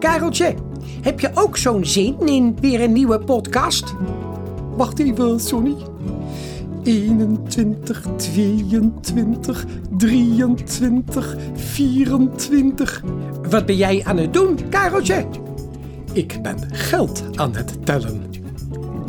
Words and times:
Kareltje, 0.00 0.54
heb 1.00 1.20
je 1.20 1.30
ook 1.34 1.56
zo'n 1.56 1.84
zin 1.84 2.16
in 2.26 2.56
weer 2.60 2.80
een 2.80 2.92
nieuwe 2.92 3.18
podcast? 3.18 3.94
Wacht 4.76 4.98
even, 4.98 5.40
Sonny. 5.40 5.76
21, 6.82 8.06
22, 8.16 9.64
23, 9.96 11.36
24. 11.54 13.02
Wat 13.50 13.66
ben 13.66 13.76
jij 13.76 14.02
aan 14.04 14.16
het 14.16 14.32
doen, 14.32 14.58
Kareltje? 14.68 15.26
Ik 16.12 16.38
ben 16.42 16.58
geld 16.72 17.22
aan 17.34 17.54
het 17.54 17.86
tellen. 17.86 18.22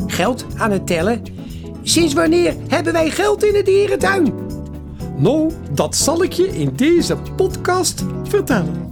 Geld 0.06 0.46
aan 0.56 0.70
het 0.70 0.86
tellen? 0.86 1.22
Sinds 1.82 2.14
wanneer 2.14 2.54
hebben 2.68 2.92
wij 2.92 3.10
geld 3.10 3.44
in 3.44 3.52
de 3.52 3.62
dierentuin? 3.62 4.34
Nou, 5.16 5.50
dat 5.72 5.96
zal 5.96 6.22
ik 6.22 6.32
je 6.32 6.46
in 6.46 6.72
deze 6.76 7.16
podcast 7.36 8.04
vertellen. 8.24 8.91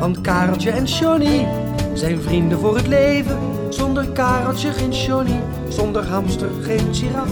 Want 0.00 0.20
Kareltje 0.20 0.70
en 0.70 0.84
Johnny 0.84 1.48
zijn 1.94 2.20
vrienden 2.20 2.58
voor 2.58 2.76
het 2.76 2.86
leven. 2.86 3.38
Zonder 3.68 4.08
Kareltje 4.08 4.72
geen 4.72 4.90
Johnny, 4.90 5.40
zonder 5.68 6.06
hamster 6.06 6.48
geen 6.62 6.94
giraf. 6.94 7.28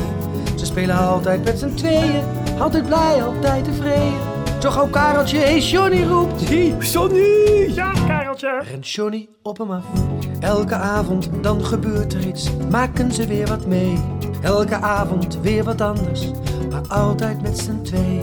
Ze 0.56 0.66
spelen 0.66 0.96
altijd 0.98 1.44
met 1.44 1.58
z'n 1.58 1.74
tweeën, 1.74 2.22
altijd 2.58 2.86
blij, 2.86 3.22
altijd 3.22 3.64
tevreden. 3.64 4.36
Zo 4.58 4.70
gauw 4.70 4.88
Kareltje 4.88 5.38
hey 5.38 5.58
Johnny 5.58 6.02
roept, 6.02 6.48
Hey, 6.48 6.74
Sonny! 6.78 7.72
Ja, 7.74 7.92
Kareltje. 8.06 8.62
rent 8.70 8.88
Johnny 8.88 9.28
op 9.42 9.58
hem 9.58 9.70
af. 9.70 9.84
Elke 10.40 10.74
avond 10.74 11.30
dan 11.40 11.64
gebeurt 11.64 12.14
er 12.14 12.26
iets, 12.26 12.50
maken 12.70 13.12
ze 13.12 13.26
weer 13.26 13.46
wat 13.46 13.66
mee. 13.66 13.98
Elke 14.42 14.74
avond 14.76 15.38
weer 15.40 15.64
wat 15.64 15.80
anders, 15.80 16.30
maar 16.70 16.88
altijd 16.88 17.42
met 17.42 17.58
z'n 17.58 17.82
twee. 17.82 18.20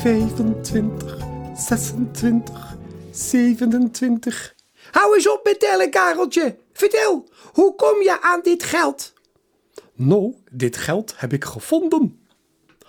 25, 0.00 1.16
26, 1.54 2.71
27. 3.12 4.54
Hou 4.90 5.14
eens 5.14 5.28
op 5.28 5.40
met 5.44 5.60
tellen, 5.60 5.90
Kareltje. 5.90 6.56
Vertel, 6.72 7.28
hoe 7.52 7.74
kom 7.74 8.02
je 8.02 8.20
aan 8.20 8.40
dit 8.42 8.62
geld? 8.62 9.12
Nou, 9.94 10.34
dit 10.50 10.76
geld 10.76 11.14
heb 11.16 11.32
ik 11.32 11.44
gevonden. 11.44 12.20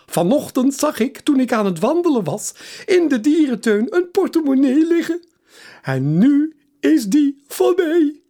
Vanochtend 0.05 0.73
zag 0.73 0.99
ik, 0.99 1.19
toen 1.19 1.39
ik 1.39 1.51
aan 1.51 1.65
het 1.65 1.79
wandelen 1.79 2.23
was, 2.23 2.53
in 2.85 3.07
de 3.07 3.19
dierentuin 3.19 3.87
een 3.89 4.11
portemonnee 4.11 4.85
liggen. 4.87 5.23
En 5.81 6.17
nu 6.17 6.55
is 6.79 7.05
die 7.05 7.43
van 7.47 7.73
mij. 7.75 8.21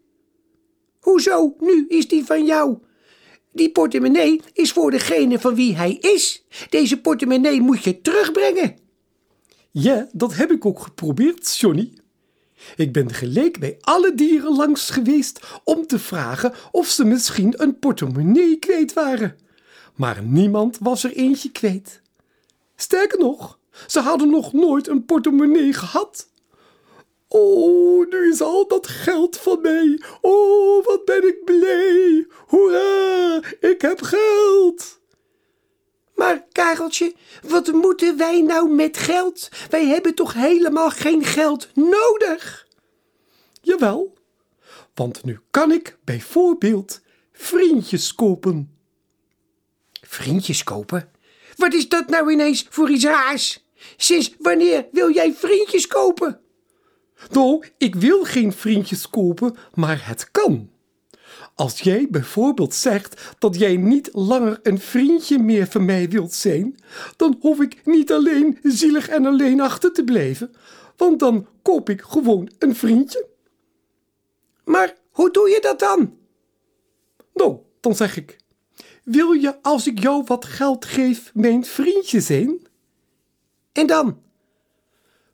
Hoezo, 0.99 1.55
nu 1.59 1.85
is 1.87 2.07
die 2.07 2.25
van 2.25 2.45
jou? 2.45 2.77
Die 3.51 3.71
portemonnee 3.71 4.41
is 4.53 4.71
voor 4.71 4.91
degene 4.91 5.39
van 5.39 5.55
wie 5.55 5.75
hij 5.75 5.93
is. 5.93 6.45
Deze 6.69 7.01
portemonnee 7.01 7.61
moet 7.61 7.83
je 7.83 8.01
terugbrengen. 8.01 8.82
Ja, 9.75 10.07
dat 10.11 10.33
heb 10.35 10.51
ik 10.51 10.65
ook 10.65 10.79
geprobeerd, 10.79 11.57
Johnny. 11.57 11.93
Ik 12.75 12.93
ben 12.93 13.13
gelijk 13.13 13.59
bij 13.59 13.77
alle 13.81 14.13
dieren 14.13 14.55
langs 14.55 14.89
geweest 14.89 15.39
om 15.63 15.87
te 15.87 15.99
vragen 15.99 16.53
of 16.71 16.87
ze 16.87 17.05
misschien 17.05 17.61
een 17.61 17.79
portemonnee 17.79 18.57
kwijt 18.57 18.93
waren. 18.93 19.37
Maar 19.95 20.23
niemand 20.23 20.77
was 20.79 21.03
er 21.03 21.11
eentje 21.13 21.51
kwijt. 21.51 22.01
Sterker 22.75 23.19
nog, 23.19 23.59
ze 23.87 23.99
hadden 23.99 24.29
nog 24.29 24.53
nooit 24.53 24.87
een 24.87 25.05
portemonnee 25.05 25.73
gehad. 25.73 26.29
Oh, 27.27 28.09
nu 28.09 28.29
is 28.29 28.41
al 28.41 28.67
dat 28.67 28.87
geld 28.87 29.37
van 29.37 29.61
mij. 29.61 30.01
Oh, 30.21 30.85
wat 30.85 31.05
ben 31.05 31.27
ik 31.27 31.45
blij. 31.45 32.27
Hoera, 32.47 33.41
ik 33.59 33.81
heb 33.81 34.01
geld. 34.01 35.01
Maar 36.15 36.45
Kareltje, 36.51 37.15
wat 37.41 37.71
moeten 37.71 38.17
wij 38.17 38.41
nou 38.41 38.69
met 38.75 38.97
geld? 38.97 39.49
Wij 39.69 39.85
hebben 39.87 40.15
toch 40.15 40.33
helemaal 40.33 40.89
geen 40.89 41.23
geld 41.23 41.69
nodig? 41.73 42.67
Jawel, 43.61 44.17
want 44.93 45.23
nu 45.23 45.39
kan 45.51 45.71
ik 45.71 45.97
bijvoorbeeld 46.03 47.01
vriendjes 47.31 48.15
kopen. 48.15 48.77
Vriendjes 50.01 50.63
kopen? 50.63 51.11
Wat 51.55 51.73
is 51.73 51.89
dat 51.89 52.09
nou 52.09 52.31
ineens 52.31 52.65
voor 52.69 52.89
iets 52.89 53.03
raars? 53.03 53.65
Sinds 53.97 54.35
wanneer 54.39 54.87
wil 54.91 55.11
jij 55.11 55.33
vriendjes 55.33 55.87
kopen? 55.87 56.39
Nou, 57.31 57.65
ik 57.77 57.95
wil 57.95 58.23
geen 58.23 58.53
vriendjes 58.53 59.09
kopen, 59.09 59.55
maar 59.73 60.07
het 60.07 60.31
kan. 60.31 60.72
Als 61.55 61.79
jij 61.79 62.07
bijvoorbeeld 62.09 62.73
zegt 62.73 63.35
dat 63.39 63.59
jij 63.59 63.77
niet 63.77 64.09
langer 64.13 64.59
een 64.63 64.79
vriendje 64.79 65.39
meer 65.39 65.67
van 65.67 65.85
mij 65.85 66.09
wilt 66.09 66.33
zijn, 66.33 66.79
dan 67.15 67.37
hoef 67.39 67.61
ik 67.61 67.85
niet 67.85 68.11
alleen 68.11 68.59
zielig 68.63 69.07
en 69.07 69.25
alleen 69.25 69.61
achter 69.61 69.93
te 69.93 70.03
blijven, 70.03 70.55
want 70.97 71.19
dan 71.19 71.47
koop 71.61 71.89
ik 71.89 72.01
gewoon 72.01 72.51
een 72.59 72.75
vriendje. 72.75 73.27
Maar 74.63 74.95
hoe 75.11 75.31
doe 75.31 75.49
je 75.49 75.59
dat 75.61 75.79
dan? 75.79 76.17
Nou, 77.33 77.57
dan 77.79 77.95
zeg 77.95 78.17
ik: 78.17 78.37
Wil 79.03 79.31
je 79.31 79.61
als 79.61 79.87
ik 79.87 79.99
jou 79.99 80.23
wat 80.25 80.45
geld 80.45 80.85
geef, 80.85 81.31
mijn 81.33 81.65
vriendje 81.65 82.21
zijn? 82.21 82.67
En 83.71 83.87
dan? 83.87 84.21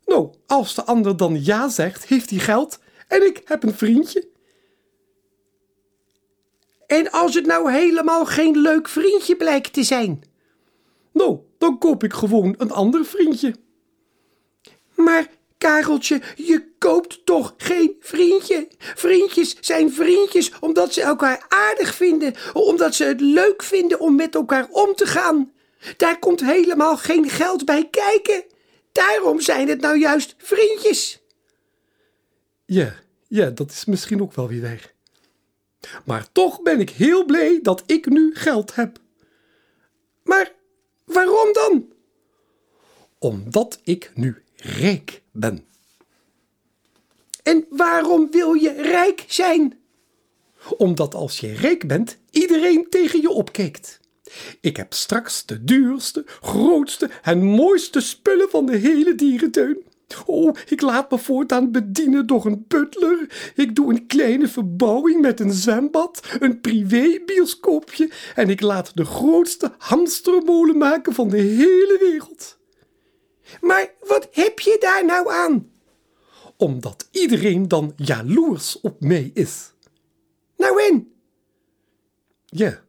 Nou, 0.06 0.34
als 0.48 0.76
de 0.76 0.84
ander 0.84 1.18
dan 1.18 1.44
ja 1.44 1.70
zegt, 1.70 2.06
heeft 2.06 2.30
hij 2.30 2.40
geld 2.40 2.80
en 3.08 3.26
ik 3.26 3.42
heb 3.46 3.64
een 3.64 3.74
vriendje. 3.74 4.28
En 6.90 7.12
als 7.12 7.34
het 7.34 7.46
nou 7.46 7.72
helemaal 7.72 8.26
geen 8.26 8.58
leuk 8.58 8.88
vriendje 8.88 9.36
blijkt 9.36 9.74
te 9.74 9.84
zijn? 9.84 10.24
Nou, 11.14 11.40
dan 11.58 11.78
koop 11.78 12.04
ik 12.04 12.14
gewoon 12.14 12.56
een 12.58 12.72
ander 12.72 13.06
vriendje. 13.06 13.56
Maar 14.96 15.28
Kareltje, 15.58 16.22
je 16.36 16.68
koopt 16.78 17.26
toch 17.26 17.54
geen 17.58 17.96
vriendje? 18.00 18.68
Vriendjes 18.78 19.58
zijn 19.60 19.94
vriendjes 19.94 20.52
omdat 20.60 20.94
ze 20.94 21.02
elkaar 21.02 21.46
aardig 21.48 21.96
vinden, 21.96 22.34
omdat 22.54 22.96
ze 22.96 23.04
het 23.04 23.22
leuk 23.22 23.64
vinden 23.64 24.00
om 24.00 24.16
met 24.16 24.36
elkaar 24.36 24.68
om 24.72 24.96
te 24.96 25.06
gaan. 25.06 25.52
Daar 25.98 26.20
komt 26.20 26.42
helemaal 26.42 26.98
geen 26.98 27.30
geld 27.30 27.66
bij 27.66 27.88
kijken. 27.90 28.44
Daarom 28.92 29.42
zijn 29.42 29.68
het 29.68 29.82
nou 29.82 30.00
juist 30.00 30.36
vriendjes. 30.38 31.22
Ja, 32.66 32.94
ja, 33.28 33.50
dat 33.50 33.72
is 33.72 33.86
misschien 33.86 34.22
ook 34.22 34.34
wel 34.34 34.48
weer 34.48 34.62
waar. 34.62 34.98
Maar 36.06 36.32
toch 36.32 36.62
ben 36.62 36.80
ik 36.80 36.90
heel 36.90 37.26
blij 37.26 37.60
dat 37.62 37.84
ik 37.86 38.10
nu 38.10 38.36
geld 38.36 38.76
heb. 38.76 39.00
Maar 40.24 40.54
waarom 41.06 41.54
dan? 41.54 41.94
Omdat 43.20 43.80
ik 43.84 44.12
nu 44.16 44.44
rijk 44.56 45.22
ben. 45.32 45.66
En 47.44 47.66
waarom 47.70 48.32
wil 48.32 48.54
je 48.54 48.74
rijk 48.82 49.26
zijn? 49.28 49.80
Omdat 50.78 51.14
als 51.14 51.40
je 51.40 51.54
rijk 51.54 51.88
bent, 51.88 52.18
iedereen 52.32 52.90
tegen 52.90 53.22
je 53.22 53.30
opkijkt. 53.30 54.00
Ik 54.62 54.78
heb 54.78 54.94
straks 54.94 55.46
de 55.46 55.64
duurste, 55.64 56.24
grootste 56.26 57.10
en 57.22 57.44
mooiste 57.44 58.02
spullen 58.02 58.50
van 58.50 58.66
de 58.66 58.76
hele 58.76 59.16
dierentuin. 59.16 59.78
Oh, 60.26 60.56
ik 60.68 60.82
laat 60.82 61.12
me 61.12 61.18
voortaan 61.18 61.72
bedienen 61.72 62.28
door 62.28 62.46
een 62.46 62.66
butler. 62.68 63.52
Ik 63.56 63.76
doe 63.76 63.94
een 63.94 64.08
kleine 64.08 64.48
verbouwing 64.48 65.22
met 65.22 65.40
een 65.40 65.52
zwembad, 65.54 66.22
een 66.40 66.62
privébioscoopje 66.62 68.12
en 68.36 68.50
ik 68.50 68.62
laat 68.62 68.92
de 68.96 69.06
grootste 69.06 69.74
hamstermolen 69.78 70.78
maken 70.78 71.14
van 71.14 71.30
de 71.30 71.38
hele 71.38 71.98
wereld. 72.00 72.58
Maar 73.62 73.94
wat 74.08 74.28
heb 74.32 74.60
je 74.60 74.78
daar 74.80 75.06
nou 75.06 75.32
aan? 75.32 75.72
Omdat 76.58 77.08
iedereen 77.12 77.68
dan 77.68 77.94
jaloers 77.96 78.80
op 78.82 79.02
mij 79.02 79.32
is. 79.34 79.74
Nou 80.58 80.84
en? 80.84 81.14
Ja, 82.46 82.84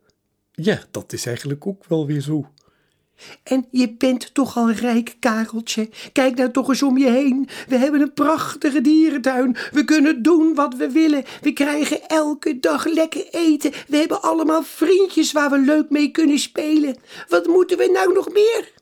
ja, 0.52 0.84
dat 0.90 1.12
is 1.12 1.26
eigenlijk 1.26 1.66
ook 1.66 1.84
wel 1.84 2.06
weer 2.06 2.20
zo. 2.20 2.48
En 3.42 3.66
je 3.70 3.94
bent 3.94 4.34
toch 4.34 4.56
al 4.56 4.70
rijk, 4.70 5.16
Kareltje. 5.20 5.88
Kijk 6.12 6.36
nou 6.36 6.50
toch 6.50 6.68
eens 6.68 6.82
om 6.82 6.98
je 6.98 7.10
heen. 7.10 7.48
We 7.68 7.76
hebben 7.76 8.00
een 8.00 8.12
prachtige 8.12 8.80
dierentuin. 8.80 9.56
We 9.72 9.84
kunnen 9.84 10.22
doen 10.22 10.54
wat 10.54 10.74
we 10.74 10.90
willen. 10.90 11.24
We 11.40 11.52
krijgen 11.52 12.08
elke 12.08 12.58
dag 12.58 12.84
lekker 12.84 13.28
eten. 13.30 13.72
We 13.88 13.96
hebben 13.96 14.22
allemaal 14.22 14.62
vriendjes 14.62 15.32
waar 15.32 15.50
we 15.50 15.58
leuk 15.58 15.90
mee 15.90 16.10
kunnen 16.10 16.38
spelen. 16.38 16.96
Wat 17.28 17.46
moeten 17.46 17.78
we 17.78 17.90
nou 17.92 18.12
nog 18.12 18.32
meer? 18.32 18.72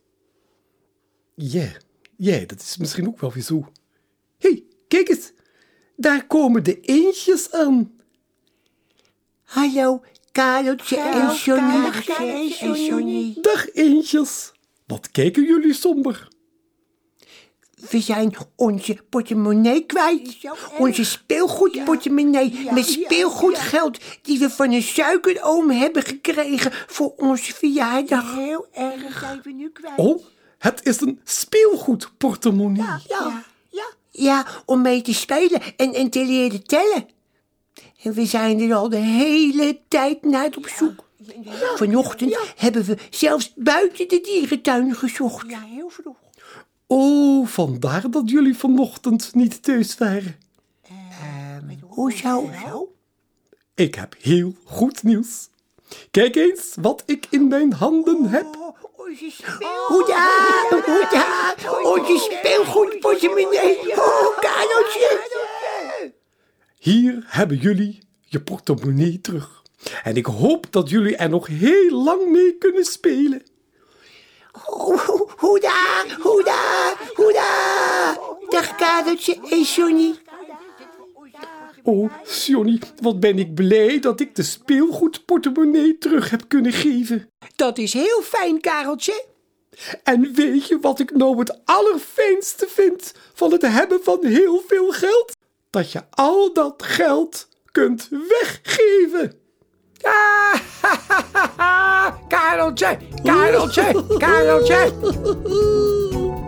Ja, 1.34 1.68
ja, 2.16 2.38
dat 2.46 2.60
is 2.60 2.76
misschien 2.76 3.08
ook 3.08 3.20
wel 3.20 3.32
weer 3.32 3.42
zo. 3.42 3.68
Hé, 4.38 4.50
hey, 4.50 4.64
kijk 4.88 5.08
eens. 5.08 5.32
Daar 5.96 6.26
komen 6.26 6.64
de 6.64 6.80
eendjes 6.80 7.52
aan. 7.52 7.92
Hallo, 9.44 10.02
Kareltje 10.38 10.96
en 10.96 11.34
Johnny. 11.34 13.34
Dag 13.40 13.72
eendjes. 13.72 14.52
Wat 14.86 15.10
kijken 15.10 15.44
jullie 15.44 15.72
somber? 15.72 16.28
We 17.90 18.00
zijn 18.00 18.34
onze 18.56 18.96
portemonnee 19.10 19.86
kwijt. 19.86 20.38
Onze 20.78 21.04
speelgoedportemonnee 21.04 22.68
met 22.70 22.86
speelgoedgeld 22.86 23.98
die 24.22 24.38
we 24.38 24.50
van 24.50 24.72
een 24.72 24.82
suikeroom 24.82 25.70
hebben 25.70 26.02
gekregen 26.02 26.72
voor 26.86 27.12
onze 27.16 27.54
verjaardag. 27.54 28.34
Heel 28.34 28.66
erg 28.72 29.18
zijn 29.18 29.40
we 29.42 29.52
nu 29.52 29.70
kwijt. 29.70 29.98
Oh, 29.98 30.24
het 30.58 30.86
is 30.86 31.00
een 31.00 31.20
speelgoedportemonnee. 31.24 32.86
Ja, 33.08 33.42
ja. 33.70 33.86
Ja, 34.10 34.46
om 34.64 34.82
mee 34.82 35.02
te 35.02 35.14
spelen 35.14 35.60
en, 35.76 35.94
en 35.94 36.10
te 36.10 36.24
leren 36.24 36.64
tellen. 36.64 37.16
En 38.02 38.12
we 38.12 38.26
zijn 38.26 38.60
er 38.60 38.74
al 38.74 38.88
de 38.88 38.96
hele 38.96 39.78
tijd 39.88 40.22
naar 40.22 40.50
op 40.56 40.68
zoek. 40.68 41.06
Vanochtend 41.76 42.38
hebben 42.56 42.84
we 42.84 42.96
zelfs 43.10 43.52
buiten 43.56 44.08
de 44.08 44.20
dierentuin 44.20 44.94
gezocht. 44.94 45.50
Ja, 45.50 45.60
heel 45.60 45.88
vroeg. 45.88 46.16
Oh, 46.86 47.46
vandaar 47.46 48.10
dat 48.10 48.30
jullie 48.30 48.56
vanochtend 48.56 49.34
niet 49.34 49.62
thuis 49.62 49.98
waren. 49.98 50.36
Hoe 51.80 52.12
zou... 52.12 52.50
Ik 53.74 53.94
heb 53.94 54.14
heel 54.20 54.54
goed 54.64 55.02
nieuws. 55.02 55.48
Kijk 56.10 56.36
eens 56.36 56.74
wat 56.80 57.02
ik 57.06 57.26
in 57.30 57.48
mijn 57.48 57.72
handen 57.72 58.28
heb. 58.28 58.46
Hoeda, 59.86 60.26
hoeda, 60.70 61.54
onze 61.82 62.18
speelgoedportemonnee. 62.30 63.78
Oh, 63.96 64.38
Kareltje. 64.40 65.46
Hier 66.78 67.22
hebben 67.26 67.56
jullie 67.56 67.98
je 68.20 68.40
portemonnee 68.40 69.20
terug. 69.20 69.62
En 70.04 70.16
ik 70.16 70.26
hoop 70.26 70.66
dat 70.72 70.90
jullie 70.90 71.16
er 71.16 71.28
nog 71.28 71.46
heel 71.46 71.90
lang 72.04 72.30
mee 72.30 72.56
kunnen 72.58 72.84
spelen. 72.84 73.42
Ho- 74.52 75.28
Hoeda, 75.36 76.04
hoeda, 76.20 76.94
hoeda. 77.14 78.18
Dag 78.48 78.74
Kareltje 78.76 79.38
en 79.50 79.62
Johnny. 79.62 80.14
Oh, 81.82 82.12
Johnny, 82.46 82.78
wat 83.02 83.20
ben 83.20 83.38
ik 83.38 83.54
blij 83.54 83.98
dat 84.00 84.20
ik 84.20 84.34
de 84.34 84.42
speelgoedportemonnee 84.42 85.98
terug 85.98 86.30
heb 86.30 86.44
kunnen 86.48 86.72
geven. 86.72 87.28
Dat 87.56 87.78
is 87.78 87.92
heel 87.92 88.22
fijn, 88.22 88.60
Kareltje. 88.60 89.24
En 90.02 90.32
weet 90.34 90.68
je 90.68 90.78
wat 90.80 91.00
ik 91.00 91.16
nou 91.16 91.38
het 91.38 91.60
allerfijnste 91.64 92.66
vind 92.68 93.12
van 93.34 93.52
het 93.52 93.62
hebben 93.62 94.02
van 94.02 94.24
heel 94.26 94.62
veel 94.66 94.90
geld? 94.92 95.36
Dat 95.70 95.92
je 95.92 96.02
al 96.10 96.52
dat 96.52 96.82
geld 96.82 97.48
kunt 97.72 98.08
weggeven. 98.10 99.32
Ha. 100.00 100.54
Kareltje, 102.28 102.98
Kareltje, 103.22 104.04
Kareltje. 104.18 104.92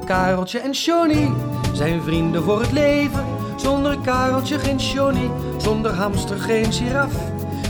Kareltje 0.07 0.59
en 0.59 0.71
Johnny 0.71 1.33
zijn 1.73 2.03
vrienden 2.03 2.43
voor 2.43 2.61
het 2.61 2.73
leven. 2.73 3.25
Zonder 3.57 3.99
Kareltje 3.99 4.59
geen 4.59 4.77
Johnny, 4.77 5.31
zonder 5.59 5.93
hamster 5.93 6.39
geen 6.39 6.73
giraf. 6.73 7.13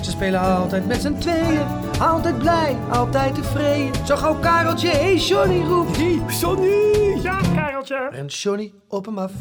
Ze 0.03 0.11
spelen 0.11 0.41
altijd 0.41 0.87
met 0.87 1.01
z'n 1.01 1.19
tweeën, 1.19 1.67
altijd 2.01 2.39
blij, 2.39 2.77
altijd 2.91 3.35
tevreden. 3.35 4.07
Zo 4.07 4.17
gauw 4.17 4.39
Kareltje, 4.39 4.89
hey 4.89 5.17
Johnny 5.17 5.63
roept. 5.65 5.97
Hey, 5.97 6.21
Johnny! 6.41 7.21
Ja, 7.23 7.41
Kareltje. 7.55 8.09
Rent 8.11 8.35
Johnny 8.35 8.73
op 8.89 9.05
hem 9.05 9.19
af. 9.19 9.33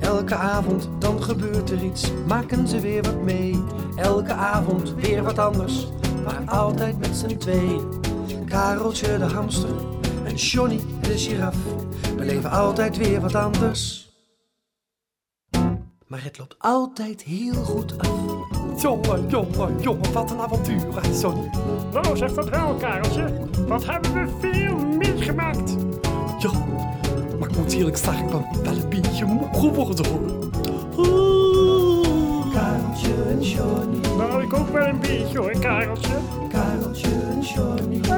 Elke 0.00 0.34
avond 0.34 0.88
dan 0.98 1.22
gebeurt 1.22 1.70
er 1.70 1.84
iets, 1.84 2.10
maken 2.26 2.68
ze 2.68 2.80
weer 2.80 3.02
wat 3.02 3.22
mee. 3.22 3.64
Elke 3.96 4.32
avond 4.32 4.94
weer 4.94 5.22
wat 5.22 5.38
anders, 5.38 5.88
maar 6.24 6.42
altijd 6.46 6.98
met 6.98 7.16
z'n 7.16 7.36
tweeën. 7.36 8.00
Kareltje 8.46 9.18
de 9.18 9.24
hamster 9.24 9.70
en 10.24 10.34
Johnny 10.34 10.80
de 11.00 11.18
giraf 11.18 11.56
beleven 12.16 12.50
altijd 12.50 12.96
weer 12.96 13.20
wat 13.20 13.34
anders. 13.34 14.08
Maar 16.06 16.22
het 16.22 16.38
loopt 16.38 16.54
altijd 16.58 17.22
heel 17.22 17.54
goed 17.54 17.98
af. 17.98 18.59
Jongen, 18.80 19.28
jongen, 19.28 19.80
jongen, 19.80 20.12
wat 20.12 20.30
een 20.30 20.38
avontuur, 20.40 20.86
hè, 21.02 21.20
Johnny. 21.20 21.50
Nou, 21.92 22.16
zeg 22.16 22.32
dat 22.34 22.48
wel, 22.48 22.74
Kareltje. 22.74 23.24
Wat 23.68 23.86
hebben 23.86 24.12
we 24.12 24.28
veel 24.40 24.76
meegemaakt. 24.76 25.76
Ja, 26.38 26.50
maar 27.38 27.48
ik 27.48 27.56
moet 27.56 27.72
eerlijk 27.72 27.96
zeggen, 27.96 28.24
ik 28.24 28.30
ben 28.30 28.44
wel 28.62 28.72
een 28.76 28.88
beetje 28.88 29.24
moe 29.24 29.48
geworden, 29.52 30.06
hoor. 30.06 30.20
Kareltje 32.52 33.12
en 33.28 33.40
Johnny, 33.42 33.98
Nou, 34.16 34.42
ik 34.42 34.52
ook 34.54 34.68
wel 34.68 34.86
een 34.86 35.00
beetje 35.00 35.38
hoor, 35.38 35.58
Kareltje. 35.58 36.14
Kareltje 36.48 37.08
en 37.30 37.40
Johnny, 37.40 38.00
Ah, 38.10 38.14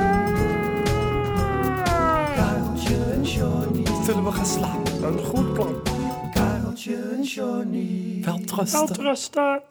Kareltje 2.35 2.95
en 3.13 3.23
Johnny, 3.23 3.85
Zullen 4.05 4.25
we 4.25 4.33
gaan 4.33 4.47
slapen? 4.47 5.03
een 5.07 5.19
goed 5.25 5.53
plan. 5.53 5.75
Kareltje 6.35 6.95
en 7.17 7.23
Johnny. 7.23 8.21
Wel 8.25 8.39
trusten. 8.45 8.79
Welterusten. 8.87 9.63